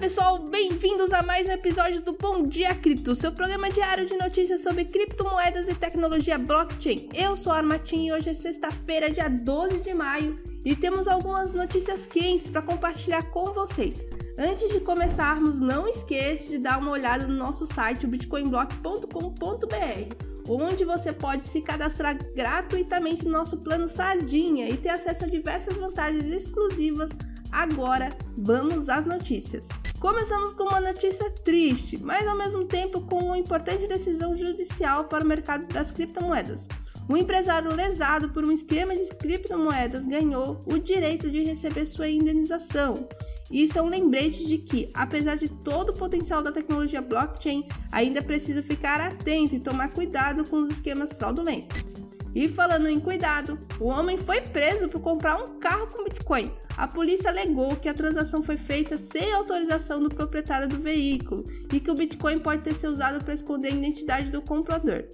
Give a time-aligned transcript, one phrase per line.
[0.00, 4.62] pessoal, bem-vindos a mais um episódio do Bom Dia Cripto, seu programa diário de notícias
[4.62, 7.10] sobre criptomoedas e tecnologia blockchain.
[7.12, 11.52] Eu sou a Armatim e hoje é sexta-feira, dia 12 de maio, e temos algumas
[11.52, 14.06] notícias quentes para compartilhar com vocês.
[14.38, 20.14] Antes de começarmos, não esqueça de dar uma olhada no nosso site, bitcoinblock.com.br,
[20.48, 25.76] onde você pode se cadastrar gratuitamente no nosso plano Sardinha e ter acesso a diversas
[25.76, 27.10] vantagens exclusivas
[27.52, 29.68] Agora, vamos às notícias.
[30.00, 35.22] Começamos com uma notícia triste, mas ao mesmo tempo com uma importante decisão judicial para
[35.22, 36.66] o mercado das criptomoedas.
[37.06, 43.06] Um empresário lesado por um esquema de criptomoedas ganhou o direito de receber sua indenização.
[43.50, 48.20] Isso é um lembrete de que, apesar de todo o potencial da tecnologia blockchain, ainda
[48.20, 51.99] é preciso ficar atento e tomar cuidado com os esquemas fraudulentos.
[52.34, 56.50] E falando em cuidado, o homem foi preso por comprar um carro com Bitcoin.
[56.76, 61.80] A polícia alegou que a transação foi feita sem autorização do proprietário do veículo e
[61.80, 65.04] que o Bitcoin pode ter sido usado para esconder a identidade do comprador.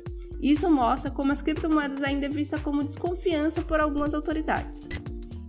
[0.41, 4.81] Isso mostra como as criptomoedas ainda é vista como desconfiança por algumas autoridades.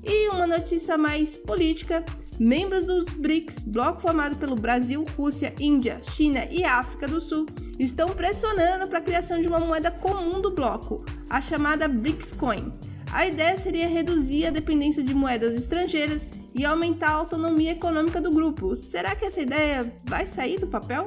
[0.03, 2.03] E uma notícia mais política:
[2.39, 7.47] membros dos BRICS, bloco formado pelo Brasil, Rússia, Índia, China e África do Sul,
[7.79, 12.73] estão pressionando para a criação de uma moeda comum do bloco, a chamada BRICS Coin.
[13.11, 18.31] A ideia seria reduzir a dependência de moedas estrangeiras e aumentar a autonomia econômica do
[18.31, 18.75] grupo.
[18.75, 21.05] Será que essa ideia vai sair do papel?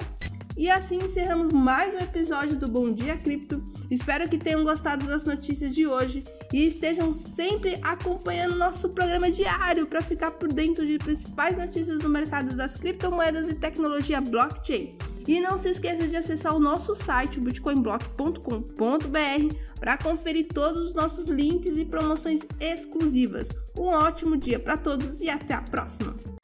[0.60, 3.64] E assim encerramos mais um episódio do Bom Dia Cripto.
[3.90, 6.22] Espero que tenham gostado das notícias de hoje
[6.52, 12.10] e estejam sempre acompanhando nosso programa diário para ficar por dentro de principais notícias do
[12.10, 14.98] mercado das criptomoedas e tecnologia blockchain.
[15.26, 21.28] E não se esqueça de acessar o nosso site, bitcoinblock.com.br, para conferir todos os nossos
[21.28, 23.48] links e promoções exclusivas.
[23.78, 26.39] Um ótimo dia para todos e até a próxima!